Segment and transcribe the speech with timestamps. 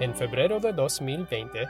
[0.00, 1.68] En febrero de 2020,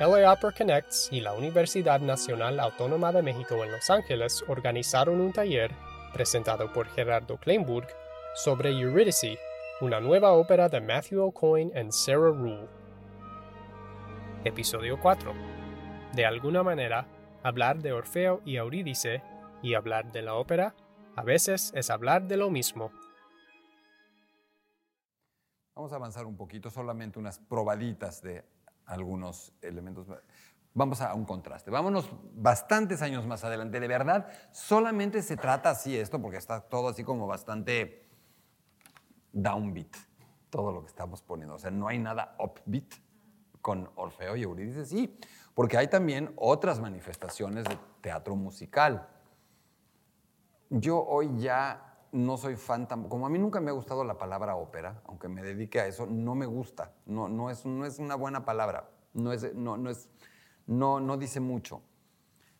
[0.00, 5.32] LA Opera Connects y la Universidad Nacional Autónoma de México en Los Ángeles organizaron un
[5.32, 5.70] taller,
[6.12, 7.86] presentado por Gerardo Kleinburg,
[8.34, 9.38] sobre Eurydice,
[9.80, 12.68] una nueva ópera de Matthew O'Coin y Sarah Rule.
[14.44, 15.32] Episodio 4.
[16.12, 17.06] De alguna manera,
[17.42, 19.22] hablar de Orfeo y Eurídice
[19.62, 20.74] y hablar de la ópera
[21.16, 22.92] a veces es hablar de lo mismo.
[25.74, 28.44] Vamos a avanzar un poquito, solamente unas probaditas de
[28.86, 30.06] algunos elementos.
[30.74, 31.70] Vamos a un contraste.
[31.70, 33.80] Vámonos bastantes años más adelante.
[33.80, 38.08] De verdad, solamente se trata así esto, porque está todo así como bastante
[39.32, 39.96] downbeat,
[40.50, 41.54] todo lo que estamos poniendo.
[41.54, 42.92] O sea, no hay nada upbeat
[43.60, 45.18] con Orfeo y Eurídice, sí,
[45.54, 49.08] porque hay también otras manifestaciones de teatro musical.
[50.70, 54.56] Yo hoy ya no soy fan como a mí nunca me ha gustado la palabra
[54.56, 59.32] ópera, aunque me dedique a eso, no me gusta, no, es, una buena palabra, no,
[59.32, 60.08] es, no, no, es,
[60.66, 61.82] no dice mucho.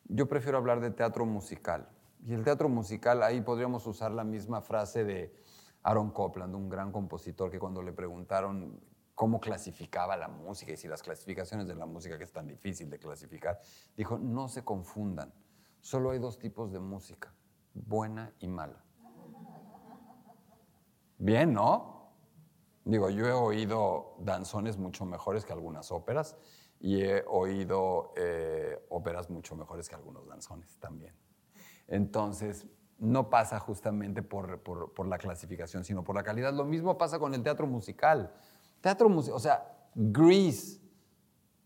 [0.05, 1.89] Yo prefiero hablar de teatro musical.
[2.27, 5.33] Y el teatro musical, ahí podríamos usar la misma frase de
[5.83, 8.81] Aaron Copland, un gran compositor que cuando le preguntaron
[9.15, 12.91] cómo clasificaba la música y si las clasificaciones de la música, que es tan difícil
[12.91, 13.61] de clasificar,
[13.97, 15.33] dijo, no se confundan,
[15.81, 17.33] solo hay dos tipos de música,
[17.73, 18.85] buena y mala.
[21.23, 22.15] Bien, ¿no?
[22.83, 26.35] Digo, yo he oído danzones mucho mejores que algunas óperas
[26.81, 31.15] y he oído eh, óperas mucho mejores que algunos danzones también.
[31.89, 36.55] Entonces, no pasa justamente por, la clasificación, sino por la calidad.
[36.55, 38.33] Lo mismo pasa con el teatro musical.
[38.81, 40.81] Teatro musical, o sea, Grease.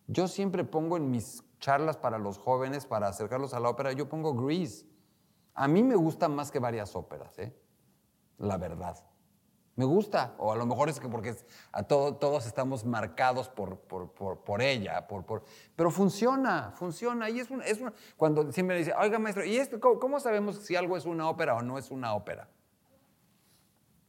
[0.09, 4.09] Yo siempre pongo en mis charlas para los jóvenes, para acercarlos a la ópera, yo
[4.09, 4.85] pongo Grease.
[5.55, 7.57] A mí me gustan más que varias óperas, ¿eh?
[8.39, 9.14] la verdad.
[9.77, 11.35] Me gusta, o a lo mejor es que porque
[11.73, 15.43] a todos estamos marcados por, por, ella, por,
[15.75, 17.29] pero funciona, funciona.
[17.29, 17.81] Y es, es
[18.17, 21.63] cuando siempre dice, oiga maestro, ¿y esto, cómo, sabemos si algo es una ópera o
[21.63, 22.49] no es una ópera?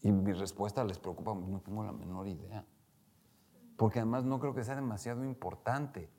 [0.01, 2.63] Y mi respuesta les preocupa, no tengo la menor idea.
[3.75, 6.11] Porque además no creo que sea demasiado importante.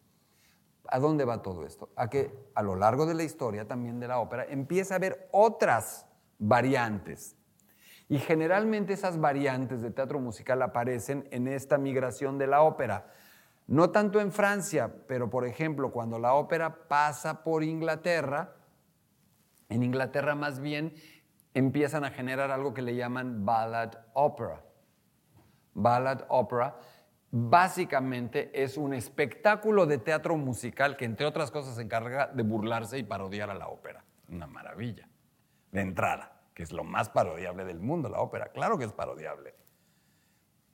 [0.88, 1.90] ¿A dónde va todo esto?
[1.94, 5.28] A que a lo largo de la historia también de la ópera empieza a haber
[5.30, 6.06] otras
[6.38, 7.36] variantes
[8.08, 13.12] y generalmente esas variantes de teatro musical aparecen en esta migración de la ópera.
[13.66, 18.54] No tanto en Francia, pero por ejemplo, cuando la ópera pasa por Inglaterra,
[19.68, 20.94] en Inglaterra más bien
[21.52, 24.62] empiezan a generar algo que le llaman ballad opera.
[25.74, 26.76] Ballad opera
[27.32, 32.98] básicamente es un espectáculo de teatro musical que entre otras cosas se encarga de burlarse
[32.98, 34.04] y parodiar a la ópera.
[34.28, 35.08] Una maravilla,
[35.72, 38.48] de entrada que es lo más parodiable del mundo, la ópera.
[38.48, 39.54] Claro que es parodiable.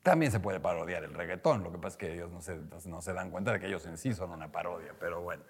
[0.04, 2.56] También se puede parodiar el reggaetón, lo que pasa es que ellos no se,
[2.87, 5.42] no se dan cuenta de que ellos en sí son una parodia, pero bueno.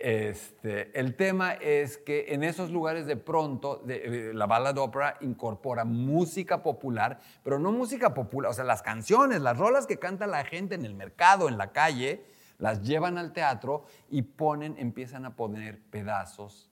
[0.00, 5.16] Este, el tema es que en esos lugares de pronto de, eh, la ballad opera
[5.20, 10.26] incorpora música popular, pero no música popular, o sea, las canciones, las rolas que canta
[10.26, 12.24] la gente en el mercado, en la calle,
[12.58, 16.68] las llevan al teatro y ponen, empiezan a poner pedazos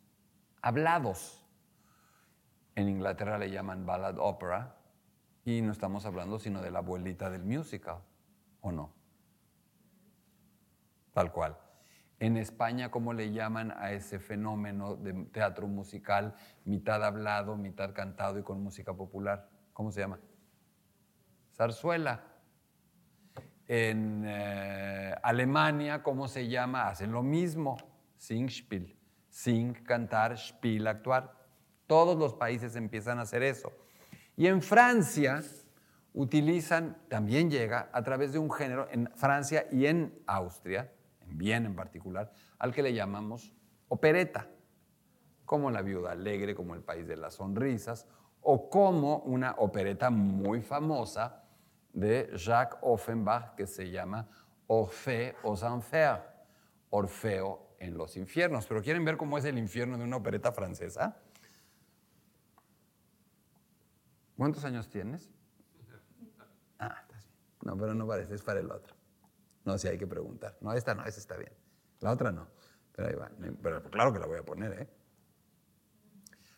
[0.61, 1.44] hablados.
[2.75, 4.77] En Inglaterra le llaman ballad opera
[5.45, 7.99] y no estamos hablando sino de la abuelita del musical,
[8.61, 8.93] ¿o no?
[11.13, 11.57] Tal cual.
[12.19, 16.35] En España, ¿cómo le llaman a ese fenómeno de teatro musical,
[16.65, 19.49] mitad hablado, mitad cantado y con música popular?
[19.73, 20.19] ¿Cómo se llama?
[21.53, 22.23] Zarzuela.
[23.67, 26.89] En eh, Alemania, ¿cómo se llama?
[26.89, 27.77] Hacen lo mismo,
[28.17, 28.97] Singspiel.
[29.29, 31.44] Sing, cantar, Spiel, actuar.
[31.87, 33.73] Todos los países empiezan a hacer eso.
[34.37, 35.43] Y en Francia
[36.13, 41.67] utilizan, también llega a través de un género, en Francia y en Austria, en Viena
[41.67, 43.53] en particular, al que le llamamos
[43.89, 44.49] opereta,
[45.45, 48.07] como La Viuda Alegre, como El País de las Sonrisas,
[48.41, 51.45] o como una opereta muy famosa
[51.93, 54.29] de Jacques Offenbach que se llama
[54.67, 55.63] Orphée aux
[56.91, 58.67] Orfeo en los infiernos.
[58.67, 61.17] Pero ¿quieren ver cómo es el infierno de una opereta francesa?
[64.37, 65.31] ¿Cuántos años tienes?
[66.79, 67.39] Ah, estás bien.
[67.63, 68.95] No, pero no parece, es para el otro.
[69.65, 70.57] No, si hay que preguntar.
[70.61, 71.53] No, esta no, esa está bien.
[72.01, 72.49] La otra no.
[72.93, 73.31] Pero ahí va.
[73.63, 74.89] Pero claro que la voy a poner, ¿eh?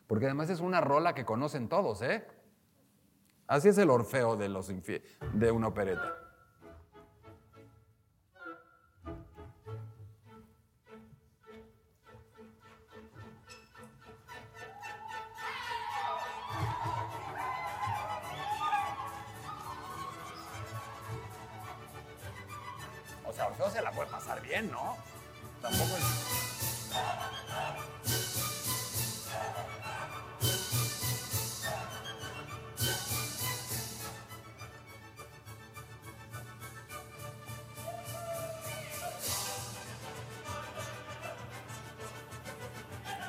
[0.06, 2.26] Porque además es una rola que conocen todos, ¿eh?
[3.46, 6.25] Así es el Orfeo de, los de una opereta.
[24.62, 24.96] ¿No?
[25.60, 26.04] Tampoco es...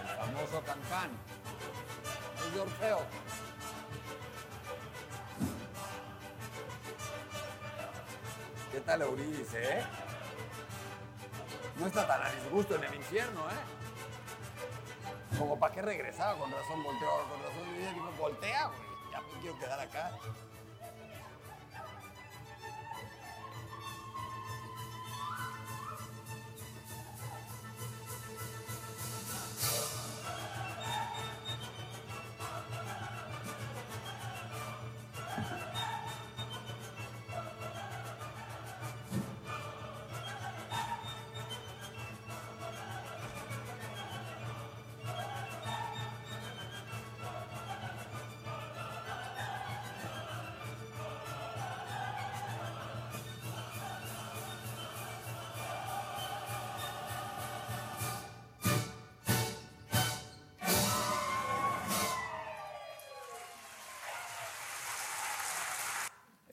[0.02, 1.12] El famoso cancán.
[2.46, 3.00] Es de Orfeo.
[8.72, 10.07] ¿Qué tal Eurídice, eh?
[11.80, 15.38] No está tan a disgusto en el infierno, ¿eh?
[15.38, 18.80] Como para qué regresaba, con razón volteó, con razón voltea, güey.
[19.12, 20.12] Ya me quiero quedar acá.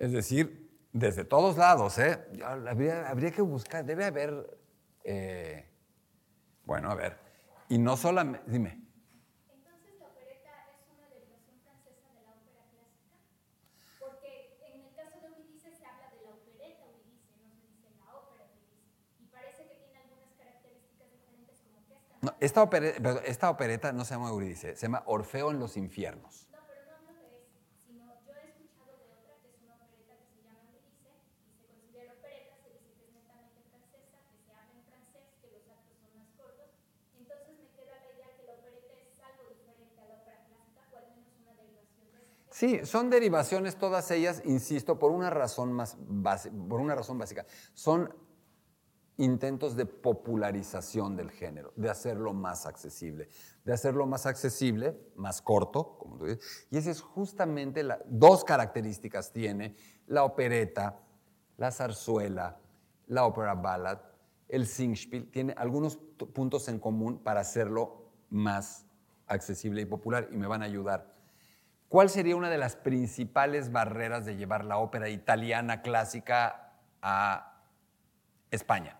[0.05, 2.19] Es decir, desde todos lados, ¿eh?
[2.45, 4.59] Habría, habría que buscar, debe haber,
[5.03, 5.67] eh,
[6.65, 7.19] bueno, a ver,
[7.69, 8.83] y no solamente, dime,
[9.49, 13.17] Entonces, ¿la opereta es una derivación francesa de la ópera clásica?
[13.99, 14.31] Porque
[14.69, 18.05] en el caso de Eurídice se habla de la opereta Eurídice, no se dice la
[18.13, 18.85] ópera Eurídice.
[19.21, 22.17] Y parece que tiene algunas características diferentes como que esta.
[22.21, 25.77] no, esta, opere- pero esta opereta no se llama Eurídice, se llama Orfeo en los
[25.79, 26.49] infiernos.
[26.53, 29.77] No, pero no hablo de esa, sino yo he escuchado de otra que es una
[29.77, 31.09] opereta que se llama Eurídice
[31.47, 35.29] y se considera opereta, se dice que es netamente francesa, que se habla en francés,
[35.41, 36.73] que los actos son más cortos.
[37.15, 40.83] Entonces me queda la idea que la opereta es algo diferente a la ópera clásica
[40.93, 42.44] o al menos una derivación de esa.
[42.55, 47.45] Sí, son derivaciones todas ellas, insisto, por una razón más base- por una razón básica.
[47.73, 48.15] Son
[49.17, 53.29] intentos de popularización del género, de hacerlo más accesible,
[53.65, 56.69] de hacerlo más accesible, más corto, como tú dices.
[56.71, 59.75] Y esa es justamente la dos características tiene
[60.07, 61.01] la opereta,
[61.57, 62.61] la zarzuela,
[63.09, 63.99] la ópera ballad,
[64.49, 68.87] el singspiel, tiene algunos puntos en común para hacerlo más
[69.27, 71.13] accesible y popular y me van a ayudar.
[71.95, 77.63] ¿Cuál sería una de las principales barreras de llevar la ópera italiana clásica a
[78.51, 78.99] España?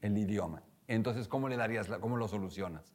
[0.00, 0.64] El idioma.
[0.88, 2.92] Entonces, ¿cómo le darías, la- cómo lo solucionas?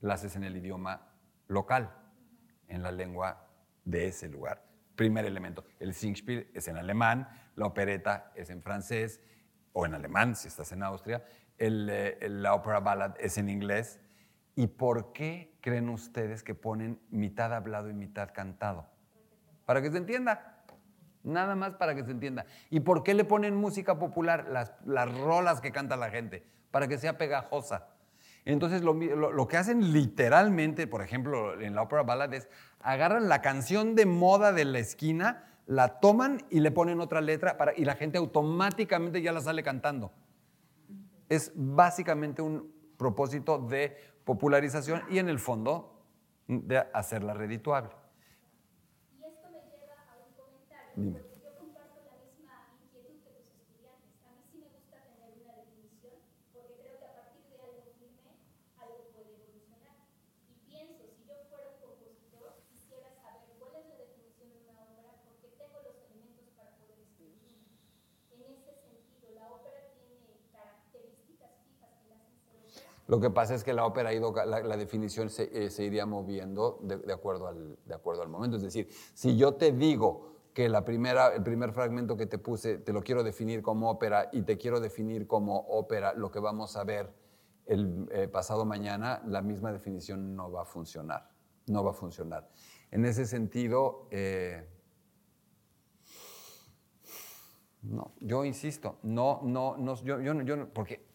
[0.00, 1.08] Lo haces en el idioma
[1.48, 1.92] local,
[2.68, 3.48] en la lengua
[3.84, 4.64] de ese lugar.
[4.94, 5.64] Primer elemento.
[5.80, 9.20] El Singspiel es en alemán, la opereta es en francés
[9.72, 11.24] o en alemán, si estás en Austria.
[11.58, 14.00] El, eh, el- la ópera ballad es en inglés.
[14.60, 18.84] ¿Y por qué creen ustedes que ponen mitad hablado y mitad cantado?
[19.64, 20.62] Para que se entienda.
[21.22, 22.44] Nada más para que se entienda.
[22.68, 24.48] ¿Y por qué le ponen música popular?
[24.50, 27.88] Las, las rolas que canta la gente, para que sea pegajosa.
[28.44, 32.46] Entonces, lo, lo- lo que hacen literalmente, por ejemplo, en la ópera ballad es
[32.82, 37.56] agarran la canción de moda de la esquina, la toman y le ponen otra letra
[37.56, 40.12] para, y la gente automáticamente ya la sale cantando.
[41.30, 43.96] Es básicamente un propósito de
[44.30, 46.06] popularización y en el fondo
[46.46, 47.90] de hacerla redituable.
[49.18, 51.18] Y esto me lleva a un comentario, Dime.
[51.18, 54.22] porque yo comparto la misma inquietud que tus estudiantes.
[54.22, 56.14] A mí sí me gusta tener una definición,
[56.54, 58.38] porque creo que a partir de algo firme,
[58.78, 59.98] algo puede evolucionar.
[60.46, 64.78] Y pienso, si yo fuera un compositor, quisiera saber cuál es la definición de una
[64.78, 67.66] ópera, porque tengo los elementos para poder escribir una.
[68.30, 72.94] En ese sentido, la ópera tiene características fijas que la hacen ser ópera.
[73.10, 75.82] Lo que pasa es que la ópera ha ido, la, la definición se, eh, se
[75.82, 78.56] iría moviendo de, de acuerdo al, de acuerdo al momento.
[78.56, 82.78] Es decir, si yo te digo que la primera, el primer fragmento que te puse
[82.78, 86.76] te lo quiero definir como ópera y te quiero definir como ópera lo que vamos
[86.76, 87.12] a ver
[87.66, 91.30] el eh, pasado mañana, la misma definición no va a funcionar.
[91.66, 92.48] No va a funcionar.
[92.92, 94.68] En ese sentido, eh,
[97.82, 101.09] no, yo insisto, no, no, no, yo, yo, yo porque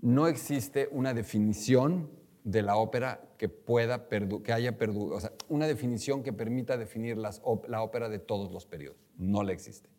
[0.00, 2.10] no existe una definición
[2.44, 6.76] de la ópera que pueda perdu- que haya perdido, o sea, una definición que permita
[6.76, 8.98] definir la ópera de todos los periodos.
[9.16, 9.90] No la existe.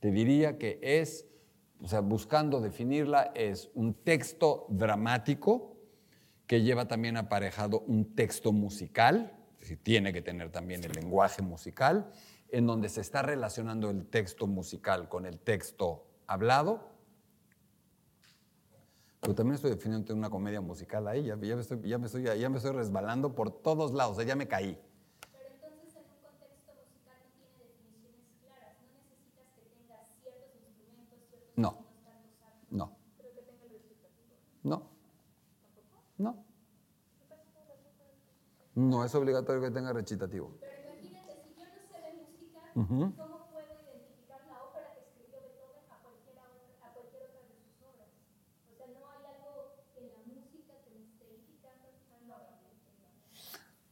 [0.00, 1.26] Te diría que es,
[1.80, 5.76] o sea, buscando definirla, es un texto dramático
[6.46, 11.42] que lleva también aparejado un texto musical, es decir, tiene que tener también el lenguaje
[11.42, 12.10] musical,
[12.50, 16.88] en donde se está relacionando el texto musical con el texto hablado,
[19.20, 22.22] pero también estoy definiendo una comedia musical ahí, ya, ya me, estoy, ya, me estoy,
[22.24, 24.78] ya me estoy resbalando por todos lados, o sea, ya me caí.
[25.32, 30.54] Pero entonces en un contexto musical no tiene definiciones claras, no necesitas que tenga ciertos
[30.54, 31.70] instrumentos, ciertos No.
[31.72, 34.34] sonidos, tantos arcos, No, pero que tenga el recitativo.
[34.62, 34.90] no,
[36.18, 36.44] no.
[38.74, 40.54] No es obligatorio que tenga recitativo.
[40.62, 42.62] Pero imagínate, si yo no sé de música.
[43.18, 47.58] ¿cómo puedo identificar la ópera que escribió Beethoven a cualquier, otra- a cualquier otra de
[47.58, 48.06] sus obras?
[48.70, 51.90] O sea, no hay algo en la música que me esté indicando.
[52.30, 52.38] No,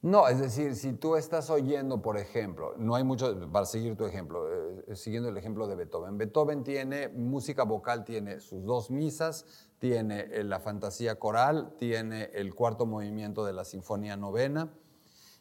[0.06, 4.06] No, es decir, si tú estás oyendo, por ejemplo, no hay mucho, para seguir tu
[4.06, 4.46] ejemplo,
[4.86, 6.16] eh, siguiendo el ejemplo de Beethoven.
[6.16, 12.54] Beethoven tiene música vocal, tiene sus dos misas, tiene eh, la fantasía coral, tiene el
[12.54, 14.72] cuarto movimiento de la Sinfonía Novena,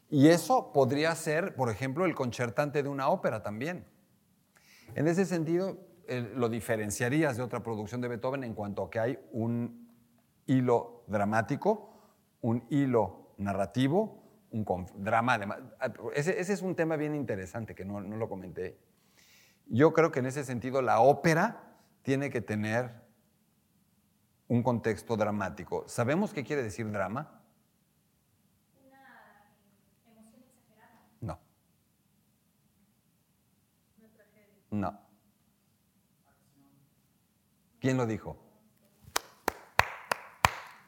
[0.10, 3.86] y eso podría ser, por ejemplo, el concertante de una ópera también.
[4.96, 9.00] En ese sentido, eh, lo diferenciarías de otra producción de Beethoven en cuanto a que
[9.00, 9.92] hay un
[10.48, 11.92] hilo dramático,
[12.42, 14.25] un hilo narrativo,
[14.56, 15.34] un drama.
[15.34, 15.60] además.
[15.80, 18.78] Ah, Ese, ese es un tema bien interesante que no, no lo comenté.
[19.68, 22.92] Yo creo que en ese sentido la ópera tiene que tener
[24.48, 25.84] un contexto dramático.
[25.88, 27.42] ¿Sabemos qué quiere decir drama?
[30.06, 31.02] Una emoción exagerada.
[31.22, 31.40] No.
[34.70, 35.00] No.
[37.80, 38.38] ¿Quién lo dijo?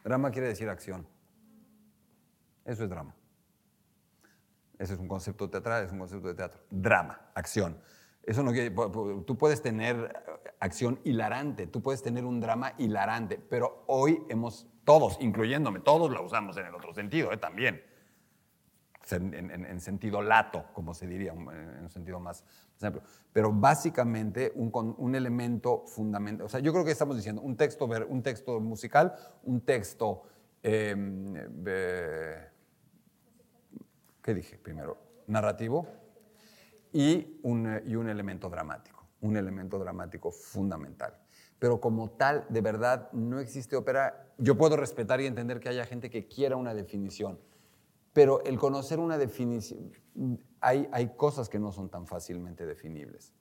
[0.04, 1.06] Drama quiere decir acción.
[2.64, 3.17] Eso es drama.
[4.80, 6.62] Ese es un concepto teatral, es un concepto de teatro.
[6.70, 7.78] Drama, acción.
[8.24, 8.72] Eso no quiere,
[9.26, 14.68] tú puedes tener eh, acción hilarante, tú puedes tener un drama hilarante, pero hoy hemos,
[14.84, 17.38] todos, incluyéndome, todos la usamos en el otro sentido, ¿eh?
[17.38, 17.82] también
[19.12, 21.48] en, en- en sentido lato, como se diría, en
[21.84, 22.44] un sentido más
[22.82, 23.04] amplio.
[23.32, 28.22] Pero básicamente un, elemento fundamental, o sea, yo creo que estamos diciendo un texto, un
[28.22, 30.24] texto musical, un texto,
[30.62, 30.94] eh,
[31.66, 32.48] eh,
[34.28, 34.98] ¿qué dije primero?
[35.28, 35.88] Narrativo
[36.92, 41.18] y un, y un elemento dramático, un elemento dramático fundamental.
[41.60, 44.34] Pero como tal, de verdad, no existe ópera.
[44.38, 47.40] Yo puedo respetar y entender que haya gente que quiera una definición,
[48.12, 49.94] pero el conocer una definición,
[50.60, 53.34] hay, hay cosas que no son tan fácilmente definibles.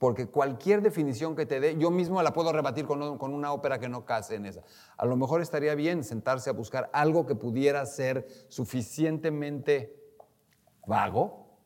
[0.00, 3.86] Porque cualquier definición que te dé, yo mismo la puedo rebatir con, una ópera que
[3.86, 4.62] no case en esa.
[4.96, 9.94] A lo mejor estaría bien sentarse a buscar algo que pudiera ser suficientemente
[10.86, 11.60] vago.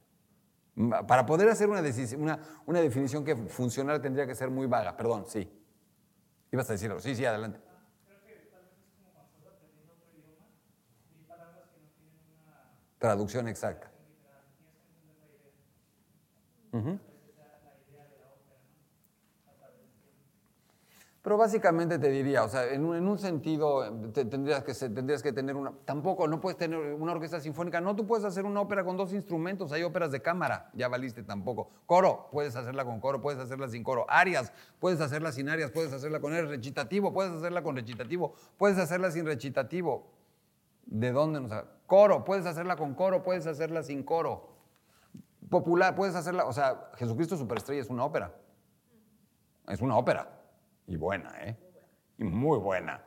[1.07, 1.81] Para poder hacer una,
[2.19, 4.97] una, una definición que funcionara tendría que ser muy vaga.
[4.97, 5.49] Perdón, sí.
[6.51, 6.99] Ibas a decirlo.
[6.99, 7.61] Sí, sí, adelante.
[12.99, 13.93] Traducción exacta.
[16.73, 16.99] Ujú.
[21.25, 25.23] Pero básicamente te diría, o sea, en un, en un sentido te- tendrías, que, tendrías
[25.23, 25.73] que tener una...
[25.87, 27.81] Tampoco, no puedes tener una orquesta sinfónica.
[27.81, 29.73] No, tú puedes hacer una ópera con dos instrumentos.
[29.73, 31.71] Hay óperas de cámara, ya valiste tampoco.
[31.87, 34.05] Coro, puedes hacerla con coro, puedes hacerla sin coro.
[34.11, 38.77] Arias, puedes hacerla sin arias, puedes hacerla con el recitativo, puedes hacerla con recitativo, puedes
[38.77, 40.11] hacerla sin recitativo.
[40.85, 44.51] ¿De dónde nos Coro, puedes hacerla con coro, puedes hacerla sin coro.
[45.49, 48.35] Popular, puedes hacerla, o sea, Jesucristo Superestrella es una ópera.
[49.69, 50.34] Es una ópera.
[50.87, 51.57] Y buena, ¿eh?
[52.19, 53.03] Y muy buena.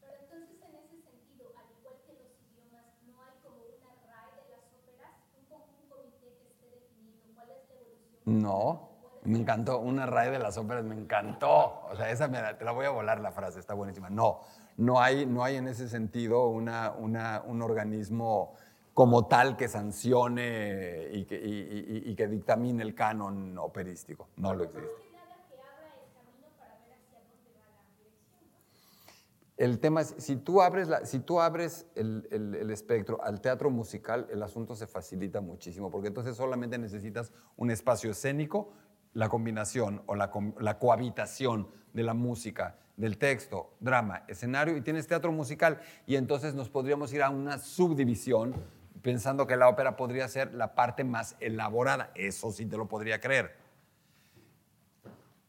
[0.00, 4.42] Pero entonces en ese sentido, al igual que los idiomas, no hay como una RAE
[4.42, 8.42] de las óperas, un, co- un comité que esté definiendo cuál es la evolución.
[8.42, 8.88] No,
[9.24, 9.78] me encantó.
[9.78, 11.80] Una raíz de las óperas me encantó.
[11.90, 14.10] O sea, esa me la- te la voy a volar la frase, está buenísima.
[14.10, 14.40] No,
[14.76, 18.54] no hay, no hay en ese sentido una, una- un organismo
[18.92, 24.28] como tal que sancione y que, y- y- y que dictamine el canon operístico.
[24.36, 24.86] No lo existe.
[24.88, 29.43] Más que nada que abra el camino para ver hacia dónde va la dirección, ¿no?
[29.56, 34.26] El tema es, si tú abres, si tú abres el, el- espectro al teatro musical,
[34.32, 38.72] el asunto se facilita muchísimo, porque entonces solamente necesitas un espacio escénico,
[39.12, 45.06] la combinación o la, la cohabitación de la música, del texto, drama, escenario, y tienes
[45.06, 48.54] teatro musical, y entonces nos podríamos ir a una subdivisión
[49.02, 52.10] pensando que la ópera podría ser la parte más elaborada.
[52.16, 53.54] Eso sí te lo podría creer.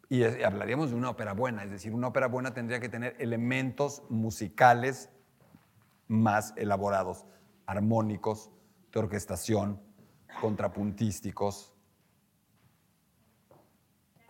[0.10, 4.04] Y hablaríamos de una ópera buena, es decir, una ópera buena tendría que tener elementos
[4.10, 5.10] musicales
[6.08, 7.26] más elaborados,
[7.66, 8.52] armónicos,
[8.92, 9.82] de orquestación,
[10.40, 11.74] contrapuntísticos.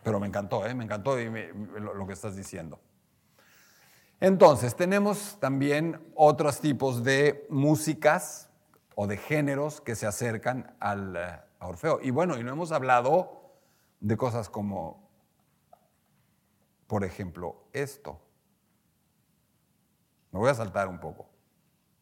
[0.02, 0.74] Pero me encantó, ¿eh?
[0.74, 2.80] me encantó lo que estás diciendo.
[4.18, 8.48] Entonces, tenemos también otros tipos de músicas
[8.94, 12.00] o de géneros que se acercan al eh, a Orfeo.
[12.02, 13.52] Y bueno, y no hemos hablado
[14.00, 15.05] de cosas como
[16.86, 18.20] Por ejemplo, esto.
[20.30, 21.28] Me voy a saltar un poco.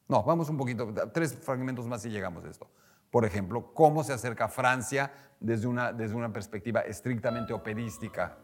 [0.08, 2.68] No, vamos un poquito, tres fragmentos más y llegamos a esto.
[3.10, 8.36] Por ejemplo, cómo se acerca Francia desde una, desde una perspectiva estrictamente operística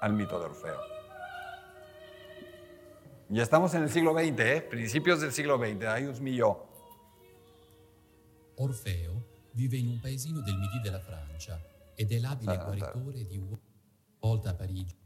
[0.00, 0.80] al mito de Orfeo.
[3.28, 4.66] Ya estamos en el siglo XX, ¿eh?
[4.68, 6.66] principios del siglo XX, Aius Mio.
[8.56, 11.60] Orfeo vive in un paesino del Midi della Francia
[11.94, 13.60] ed è l'abile Ah, guaritore di uomini
[14.20, 15.01] volta a Parigi.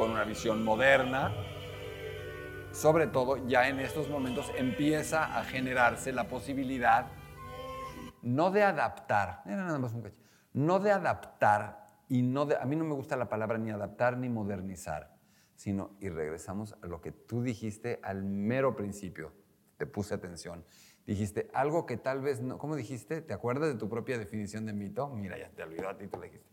[0.00, 1.30] Con una visión moderna.
[2.72, 7.08] Sobre todo, ya en estos momentos empieza a generarse la posibilidad
[8.22, 10.10] no de adaptar, era nada más un
[10.52, 14.16] no de adaptar y no de, a mí no me gusta la palabra ni adaptar
[14.16, 15.09] ni modernizar,
[15.60, 19.30] sino, y regresamos a lo que tú dijiste al mero principio,
[19.76, 20.64] te puse atención,
[21.04, 23.20] dijiste algo que tal vez no, ¿cómo dijiste?
[23.20, 25.10] ¿Te acuerdas de tu propia definición de mito?
[25.10, 26.48] Mira, ya te olvidó a ti, tú lo dijiste.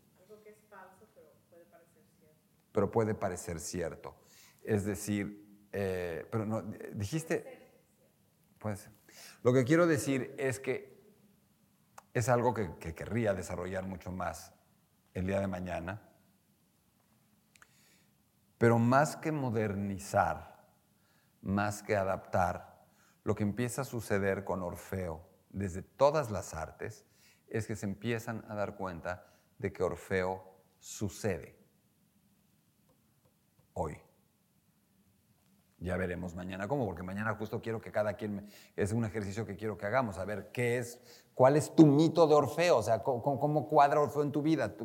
[2.70, 4.14] pero puede parecer cierto.
[4.62, 6.60] Es decir, eh, pero no,
[6.92, 7.66] dijiste,
[8.58, 8.92] puede ser.
[9.42, 11.00] Lo que quiero decir es que
[12.12, 14.52] es algo que, que querría desarrollar mucho más
[15.14, 16.07] el día de mañana,
[18.58, 20.66] pero más que modernizar,
[21.40, 22.84] más que adaptar,
[23.24, 27.06] lo que empieza a suceder con Orfeo desde todas las artes
[27.48, 29.26] es que se empiezan a dar cuenta
[29.58, 30.42] de que Orfeo
[30.78, 31.58] sucede
[33.74, 33.98] hoy.
[35.80, 39.46] Ya veremos mañana cómo, porque mañana justo quiero que cada quien, me- es un ejercicio
[39.46, 41.00] que quiero que hagamos, a ver qué es,
[41.34, 44.76] cuál es tu mito de Orfeo, o sea, cómo, cuadra Orfeo en tu vida,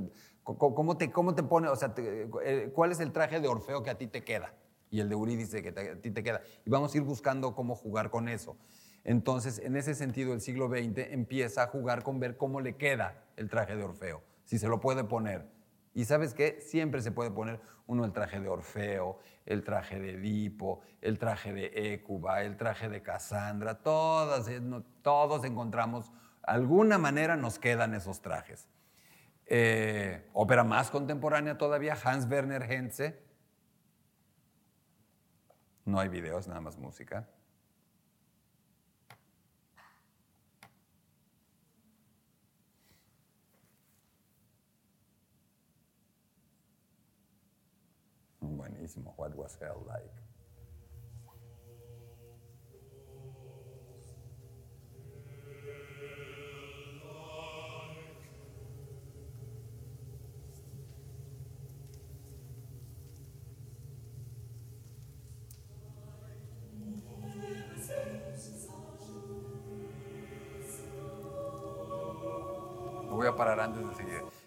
[0.43, 3.83] cómo, te, cómo te pone, o sea, te- eh, cuál es el traje de Orfeo
[3.83, 4.53] que a ti te queda
[4.89, 6.41] y el de Eurídice que a ti te queda.
[6.65, 8.57] Y vamos a ir buscando cómo jugar con eso.
[9.03, 13.23] Entonces, en ese sentido, el siglo XX empieza a jugar con ver cómo le queda
[13.35, 15.47] el traje de Orfeo, si se lo puede poner.
[15.93, 16.59] Y sabes qué?
[16.61, 21.53] Siempre se puede poner uno el traje de Orfeo, el traje de Edipo, el traje
[21.53, 24.61] de Écuba, el traje de Casandra, todas, eh,
[25.01, 26.11] todos encontramos,
[26.43, 28.69] alguna manera nos quedan esos trajes.
[29.45, 33.21] Eh, ópera más contemporánea todavía, Hans Werner Henze.
[35.85, 37.27] No hay videos, nada más música.
[48.39, 49.13] Buenísimo.
[49.17, 50.22] What was hell like?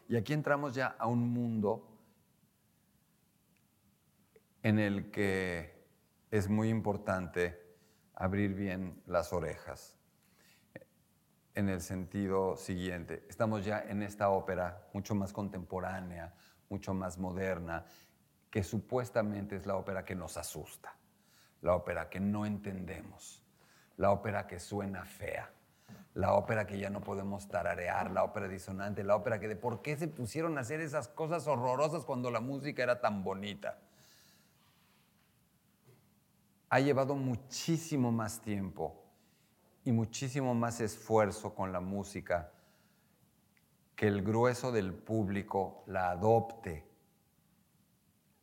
[0.08, 1.96] Y aquí entramos ya a un mundo
[4.62, 5.86] en el que
[6.30, 7.76] es muy importante
[8.14, 9.96] abrir bien las orejas.
[11.54, 16.34] En el sentido siguiente, estamos ya en esta ópera mucho más contemporánea,
[16.68, 17.84] mucho más moderna,
[18.50, 20.96] que supuestamente es la ópera que nos asusta,
[21.62, 23.42] la ópera que no entendemos,
[23.96, 25.50] la ópera que suena fea,
[26.16, 29.80] la ópera que ya no podemos tararear, la ópera disonante, la ópera que de por
[29.82, 33.78] qué se pusieron a hacer esas cosas horrorosas cuando la música era tan bonita
[36.68, 39.02] ha llevado muchísimo más tiempo
[39.84, 42.52] y muchísimo más esfuerzo con la música
[43.94, 46.84] que el grueso del público la adopte,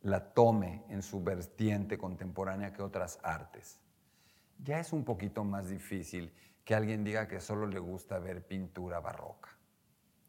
[0.02, 3.78] la tome en su vertiente contemporánea que otras artes.
[4.58, 6.32] Ya es un poquito más difícil
[6.64, 9.50] que alguien diga que solo le gusta ver pintura barroca.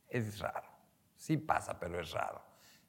[0.08, 0.70] Es raro.
[1.16, 2.42] Sí pasa, pero es raro.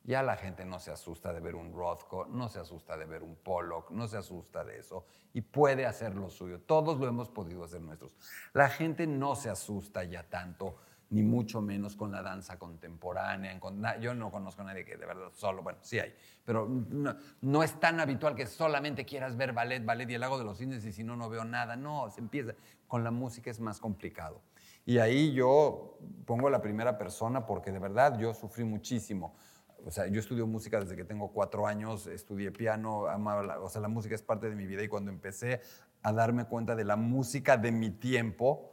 [0.03, 3.25] Ya la gente no se asusta de ver un Rothko, no se asusta de ver
[3.25, 6.61] un Pollock, no se asusta de eso y puede hacer lo suyo.
[6.61, 8.17] Todos lo hemos podido hacer nuestros.
[8.53, 10.77] La gente no se asusta ya tanto,
[11.11, 13.59] ni mucho menos con la danza contemporánea.
[14.01, 16.15] Yo no conozco a nadie que de verdad solo, bueno, sí hay,
[16.45, 20.45] pero no, es tan habitual que solamente quieras ver ballet, ballet y el lago de
[20.45, 21.77] los cisnes y si no, no veo nada.
[21.77, 22.55] No, se empieza.
[22.87, 24.43] Con la música es más complicado.
[24.85, 29.35] Y ahí yo pongo la primera persona porque de verdad yo sufrí muchísimo.
[29.85, 33.81] O sea, yo estudio música desde que tengo cuatro años, estudié piano, amaba o sea,
[33.81, 35.61] la música es parte de mi vida y cuando empecé
[36.03, 38.73] a darme cuenta de la música de mi tiempo,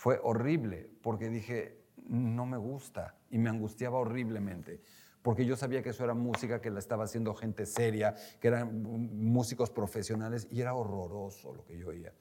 [0.00, 1.76] fue horrible, porque dije,
[2.08, 4.80] no me gusta y me angustiaba horriblemente,
[5.20, 8.82] porque yo sabía que eso era música que la estaba haciendo gente seria, que eran
[8.82, 12.14] músicos profesionales, y era horroroso lo que yo oía.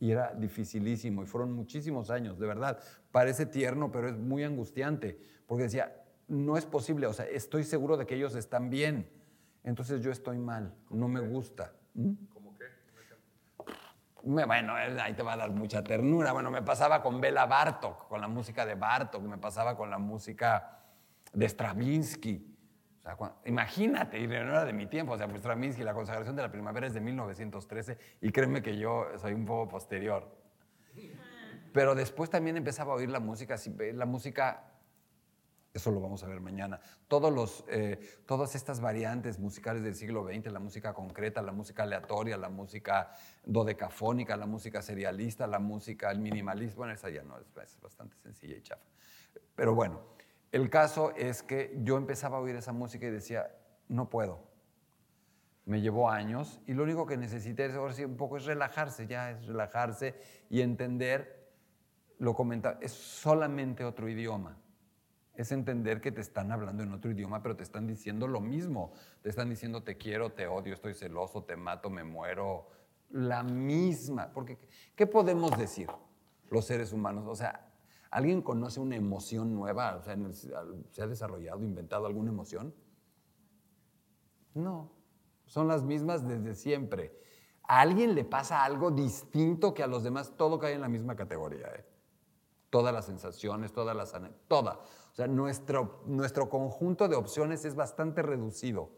[0.00, 2.80] Y era dificilísimo, y fueron muchísimos años, de verdad.
[3.12, 7.98] Parece tierno, pero es muy angustiante, porque decía, no es posible, o sea, estoy seguro
[7.98, 9.10] de que ellos están bien,
[9.62, 11.74] entonces yo estoy mal, no me gusta.
[11.92, 12.12] ¿Mm?
[14.26, 14.44] ¿Cómo qué?
[14.44, 16.32] bueno, ahí te va a dar mucha ternura.
[16.32, 19.98] Bueno, me pasaba con Bela Bartok, con la música de Bartok, me pasaba con la
[19.98, 20.80] música
[21.32, 22.52] de Stravinsky.
[22.98, 26.34] O sea, imagínate, y no era de mi tiempo, o sea, pues Stravinsky, la consagración
[26.34, 30.36] de la primavera es de 1913, y créeme que yo soy un poco posterior.
[31.72, 33.54] Pero después también empezaba a oír la música,
[33.94, 34.75] la música
[35.76, 36.80] eso lo vamos a ver mañana.
[37.08, 41.82] Todos los, eh, todas estas variantes musicales del siglo XX, la música concreta, la música
[41.82, 43.12] aleatoria, la música
[43.44, 48.16] dodecafónica, la música serialista, la música, el minimalismo, bueno, esa ya no, es, es bastante
[48.16, 48.84] sencilla y chafa.
[49.54, 50.00] Pero bueno,
[50.52, 53.54] el caso es que yo empezaba a oír esa música y decía,
[53.88, 54.46] no puedo.
[55.64, 59.32] Me llevó años y lo único que necesité ahora sí un poco es relajarse, ya
[59.32, 60.14] es relajarse
[60.48, 61.50] y entender,
[62.18, 64.56] lo comentaba, es solamente otro idioma
[65.36, 68.92] es entender que te están hablando en otro idioma, pero te están diciendo lo mismo.
[69.22, 72.68] Te están diciendo te quiero, te odio, estoy celoso, te mato, me muero.
[73.10, 74.30] La misma.
[74.32, 74.58] Porque,
[74.94, 75.88] ¿qué podemos decir
[76.50, 77.26] los seres humanos?
[77.28, 77.72] O sea,
[78.10, 79.96] ¿alguien conoce una emoción nueva?
[79.96, 80.16] O sea,
[80.90, 82.74] ¿se ha desarrollado, inventado alguna emoción?
[84.54, 84.90] No.
[85.44, 87.20] Son las mismas desde siempre.
[87.62, 90.32] ¿A alguien le pasa algo distinto que a los demás?
[90.36, 91.66] Todo cae en la misma categoría.
[91.74, 91.84] ¿eh?
[92.70, 94.12] Todas las sensaciones, todas las...
[94.48, 94.76] Todas.
[94.76, 98.90] O sea, nuestro, nuestro conjunto de opciones es bastante reducido.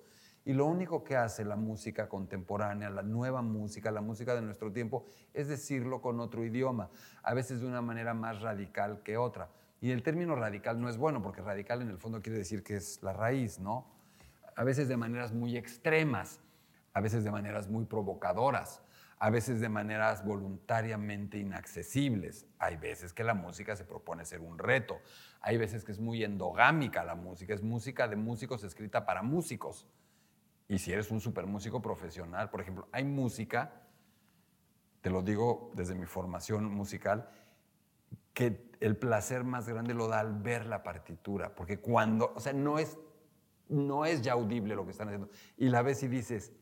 [0.44, 4.72] Y lo único que hace la música contemporánea, la nueva música, la música de nuestro
[4.72, 5.04] tiempo,
[5.35, 6.88] es decirlo con otro idioma,
[7.22, 9.50] a veces de una manera más radical que otra.
[9.81, 12.76] Y el término radical no es bueno, porque radical en el fondo quiere decir que
[12.76, 13.87] es la raíz, ¿no?
[14.57, 16.40] A veces de maneras muy extremas,
[16.94, 18.81] a veces de maneras muy provocadoras,
[19.20, 22.46] a veces de maneras voluntariamente inaccesibles.
[22.59, 25.00] Hay veces que la música se propone ser un reto,
[25.40, 29.87] hay veces que es muy endogámica la música, es música de músicos escrita para músicos.
[30.68, 33.83] Y si eres un super músico profesional, por ejemplo, hay música,
[35.00, 37.28] te lo digo desde mi formación musical,
[38.35, 42.52] que el placer más grande lo da al ver la partitura, porque cuando, o sea,
[42.52, 42.98] no es,
[43.68, 46.52] no es ya audible lo que están haciendo, y la ves y dices,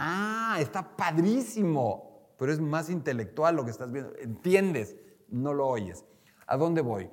[0.00, 4.14] Ah, está padrísimo, pero es más intelectual lo que estás viendo.
[4.20, 4.96] Entiendes,
[5.28, 6.04] no lo oyes.
[6.46, 7.10] ¿A dónde voy?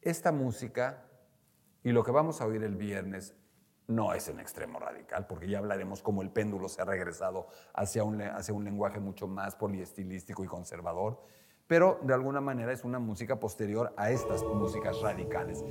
[0.00, 1.04] Esta música
[1.82, 3.34] y lo que vamos a oír el viernes
[3.88, 8.04] no es en extremo radical, porque ya hablaremos cómo el péndulo se ha regresado hacia
[8.04, 11.20] un, hacia un lenguaje mucho más poliestilístico y conservador,
[11.66, 15.64] pero de alguna manera es una música posterior a estas músicas radicales.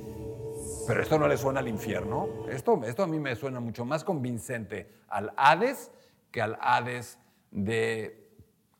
[0.86, 4.04] Pero esto no le suena al infierno, esto, esto a mí me suena mucho más
[4.04, 5.90] convincente al Hades
[6.32, 7.18] que al Hades
[7.50, 8.30] de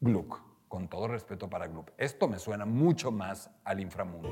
[0.01, 1.91] Gluck, con todo respeto para Gluck.
[1.99, 4.29] Esto me suena mucho más al inframundo.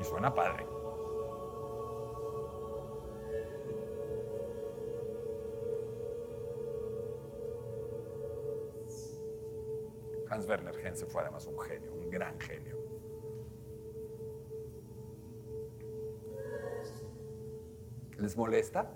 [0.00, 0.66] Y suena padre.
[10.30, 12.93] Hans Werner Henze fue además un genio, un gran genio.
[18.24, 18.90] ¿Les molesta?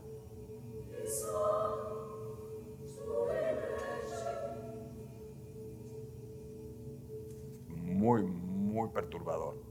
[7.68, 9.62] Muy, muy perturbador.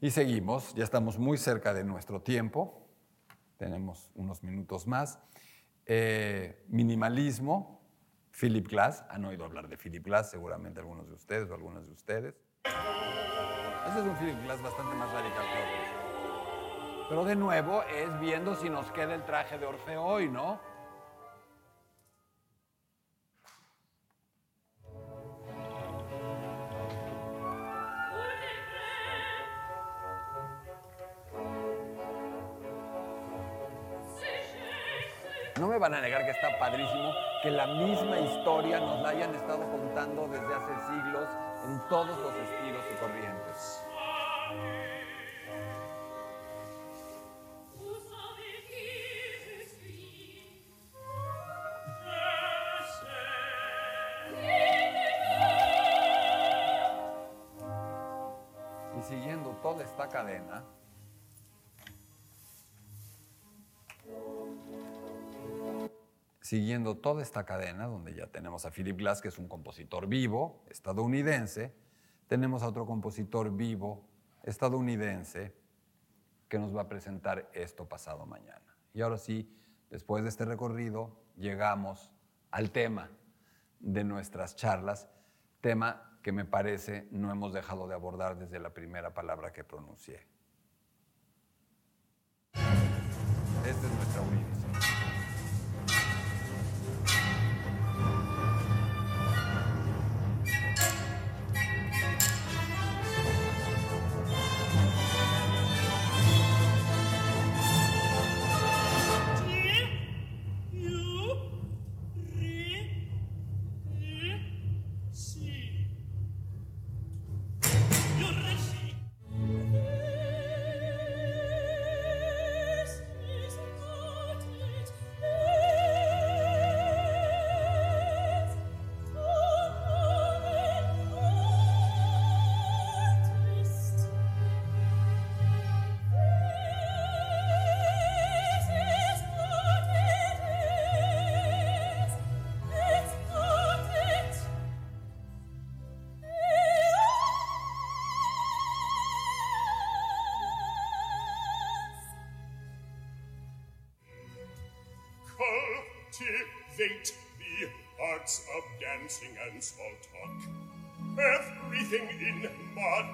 [0.00, 2.88] Y seguimos, ya estamos muy cerca de nuestro tiempo,
[3.56, 5.20] tenemos unos minutos más.
[5.84, 7.88] Eh, minimalismo,
[8.32, 11.92] Philip Glass, han oído hablar de Philip Glass seguramente algunos de ustedes o algunas de
[11.92, 12.34] ustedes.
[13.88, 17.08] Ese es un Philip Glass bastante más radical que otros.
[17.08, 20.58] Pero de nuevo es viendo si nos queda el traje de Orfeo hoy, ¿no?
[35.60, 39.34] No me van a negar que está padrísimo que la misma historia nos la hayan
[39.34, 41.28] estado contando desde hace siglos
[41.88, 43.85] todos los estilos y corrientes.
[66.46, 70.62] Siguiendo toda esta cadena, donde ya tenemos a Philip Glass, que es un compositor vivo,
[70.70, 71.74] estadounidense,
[72.28, 74.08] tenemos a otro compositor vivo,
[74.44, 75.56] estadounidense,
[76.48, 78.76] que nos va a presentar esto pasado mañana.
[78.94, 79.52] Y ahora sí,
[79.90, 82.12] después de este recorrido, llegamos
[82.52, 83.10] al tema
[83.80, 85.08] de nuestras charlas,
[85.60, 90.24] tema que me parece no hemos dejado de abordar desde la primera palabra que pronuncié.
[92.54, 94.45] Esta es nuestra Eurídice.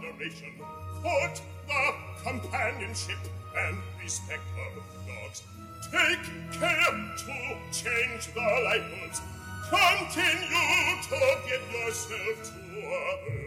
[0.03, 0.53] Moderation.
[1.03, 3.19] Put the companionship
[3.57, 4.43] and respect
[4.77, 5.43] of dogs.
[5.91, 9.21] Take care to change the bulbs.
[9.69, 13.42] Continue to give yourself to others.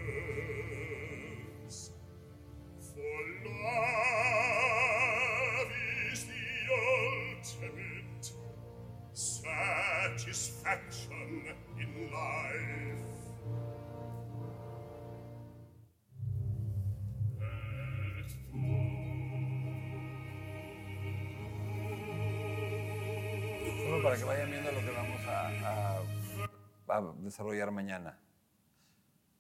[27.36, 28.18] Desarrollar mañana.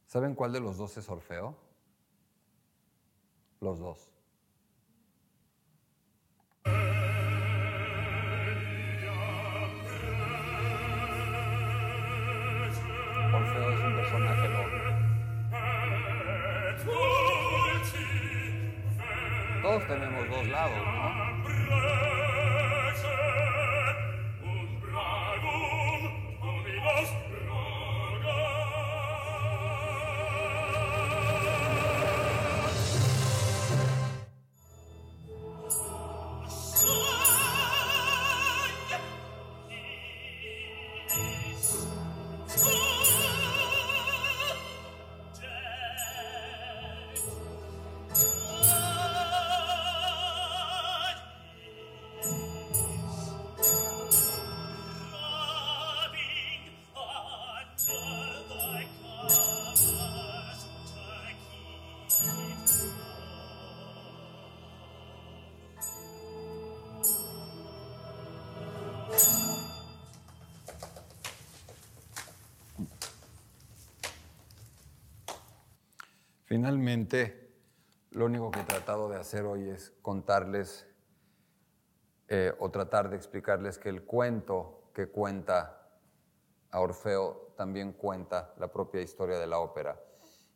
[0.05, 1.55] ¿Saben cuál de los dos es Orfeo?
[3.61, 4.11] Los dos.
[13.33, 14.75] Orfeo es un personaje doble.
[19.61, 22.04] Todos tenemos dos lados, ¿no?
[76.55, 77.51] Finalmente,
[78.11, 80.87] lo único que he tratado de hacer hoy es contarles
[82.29, 85.91] eh, o tratar de explicarles que el cuento que cuenta
[86.71, 90.01] a Orfeo también cuenta la propia historia de la ópera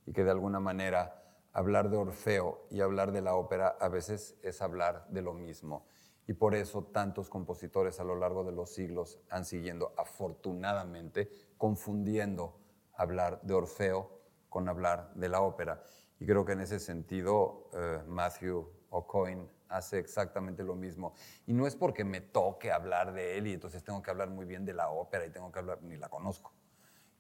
[0.06, 4.40] y que de alguna manera hablar de Orfeo y hablar de la ópera a veces
[4.42, 5.86] es hablar de lo mismo.
[6.28, 12.58] Y por eso tantos compositores a lo largo de los siglos han siguiendo, afortunadamente, confundiendo
[12.94, 14.19] hablar de Orfeo
[14.50, 15.82] con hablar de la ópera.
[16.20, 21.14] Y creo que en ese sentido eh, Matthew O'Coin hace exactamente lo mismo.
[21.46, 24.46] Y no es porque me toque hablar de él y entonces tengo que hablar muy
[24.46, 26.52] bien de la ópera y tengo que hablar, ni la conozco.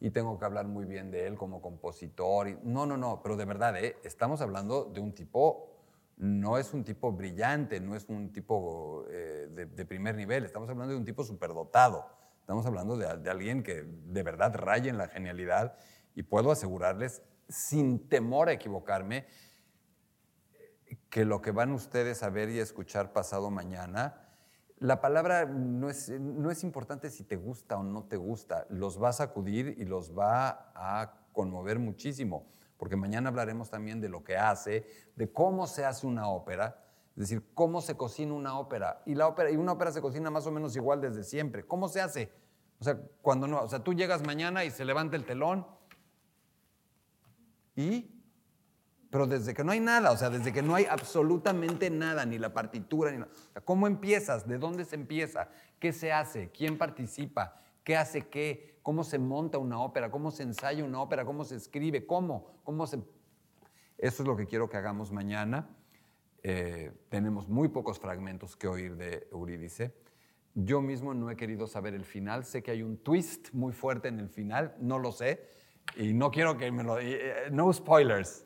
[0.02, 2.50] Y tengo que hablar muy bien de él como compositor.
[2.50, 3.98] y- no, no, no, pero de verdad, ¿eh?
[4.04, 5.70] estamos hablando de un tipo,
[6.18, 10.94] no es un tipo brillante, no es un tipo eh, de, primer nivel, estamos hablando
[10.94, 12.18] de un tipo superdotado.
[12.42, 15.76] Estamos hablando de, de alguien que de verdad raya en la genialidad
[16.19, 19.25] y puedo asegurarles, sin temor a equivocarme,
[21.10, 24.27] que lo que van ustedes a ver y a escuchar pasado mañana,
[24.79, 29.01] la palabra no es, no es importante si te gusta o no te gusta, los
[29.01, 34.21] va a sacudir y los va a conmover muchísimo, porque mañana hablaremos también de lo
[34.21, 39.03] que hace, de cómo se hace una ópera, es decir, cómo se cocina una ópera.
[39.05, 41.65] Y, la ópera, y una ópera se cocina más o menos igual desde siempre.
[41.65, 42.29] ¿Cómo se hace?
[42.79, 45.79] O sea, cuando no, o sea, tú llegas mañana y se levanta el telón
[47.80, 48.20] y
[49.10, 52.38] pero desde que no hay nada, o sea, desde que no hay absolutamente nada, ni
[52.38, 54.48] la partitura, ni sea, ¿Cómo empiezas?
[54.48, 55.50] ¿De dónde se empieza?
[55.80, 56.52] ¿Qué se hace?
[56.52, 57.60] ¿Quién participa?
[57.84, 58.80] ¿Qué hace qué?
[58.84, 60.12] ¿Cómo se monta una ópera?
[60.12, 61.26] ¿Cómo se ensaya una ópera?
[61.26, 62.06] ¿Cómo se escribe?
[62.06, 62.62] ¿Cómo?
[62.63, 62.98] ¿Cómo se...?
[63.98, 65.76] Eso es lo que quiero que hagamos mañana.
[66.44, 69.96] Eh, tenemos muy pocos fragmentos que oír de Eurídice.
[70.54, 72.46] Yo mismo no he querido saber el final.
[72.46, 75.59] Sé que hay un twist muy fuerte en el final, no lo sé.
[75.95, 76.99] Y no quiero que me lo...
[76.99, 78.45] eh, No spoilers.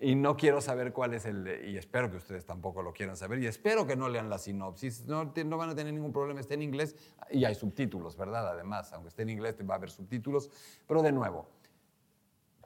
[0.00, 3.38] Y no quiero saber cuál es el, y espero que ustedes tampoco lo quieran saber,
[3.38, 6.52] y espero que no lean la sinopsis, no, no van a tener ningún problema, está
[6.54, 6.96] en inglés
[7.30, 8.48] y hay subtítulos, ¿verdad?
[8.48, 10.50] Además, aunque esté en inglés va a haber subtítulos,
[10.86, 11.48] pero de nuevo,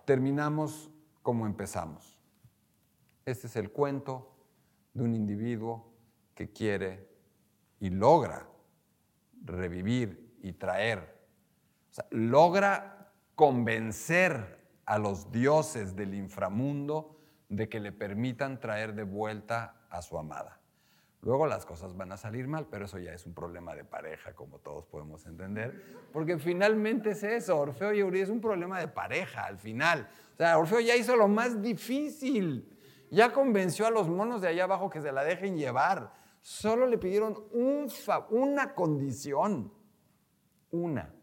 [0.04, 0.90] terminamos
[1.22, 2.18] como empezamos.
[3.24, 4.34] Este es el cuento
[4.94, 5.92] de un individuo
[6.34, 7.06] que quiere
[7.78, 8.48] y logra
[9.44, 10.98] revivir y traer,
[11.90, 12.97] o sea, logra
[13.38, 20.18] convencer a los dioses del inframundo de que le permitan traer de vuelta a su
[20.18, 20.60] amada.
[21.20, 24.34] Luego las cosas van a salir mal, pero eso ya es un problema de pareja,
[24.34, 28.88] como todos podemos entender, porque finalmente es eso, Orfeo y Eurídice es un problema de
[28.88, 30.08] pareja al final.
[30.34, 32.76] O sea, Orfeo ya hizo lo más difícil,
[33.08, 36.12] ya convenció a los monos de allá abajo que se la dejen llevar.
[36.40, 39.72] Solo le pidieron una condición,
[40.72, 41.14] una.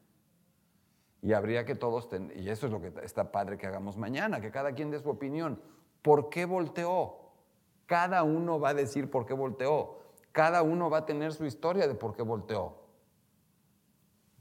[1.25, 4.39] Y habría que todos, ten- y eso es lo que está padre que hagamos mañana,
[4.41, 5.59] que cada quien dé su opinión.
[6.03, 7.17] ¿Por qué volteó?
[7.87, 9.97] Cada uno va a decir por qué volteó.
[10.31, 12.77] Cada uno va a tener su historia de por qué volteó.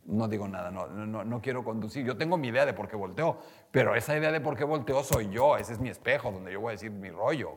[0.05, 2.05] No digo nada, no, no, no, quiero conducir.
[2.05, 3.39] Yo tengo mi idea de por qué volteó,
[3.71, 6.61] pero esa idea de por qué volteó soy yo, ese es mi espejo donde yo
[6.61, 7.57] voy a decir mi rollo.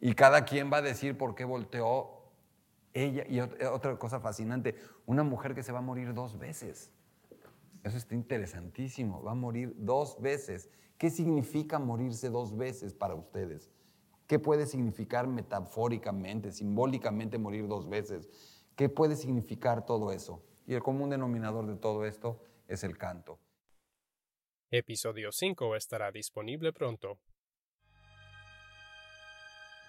[0.00, 2.10] Y cada quien va a decir por qué volteó
[2.94, 3.22] ella.
[3.28, 4.74] Y ot- otra cosa fascinante,
[5.06, 6.90] una mujer que se va a morir dos veces.
[7.84, 9.22] Eso está interesantísimo.
[9.22, 10.70] Va a morir dos veces.
[10.96, 13.70] ¿Qué significa morirse dos veces para ustedes?
[14.26, 18.30] ¿Qué puede significar metafóricamente, simbólicamente morir dos veces?
[18.74, 20.42] ¿Qué puede significar todo eso?
[20.66, 23.38] Y el común denominador de todo esto es el canto.
[24.70, 27.18] Episodio 5 estará disponible pronto.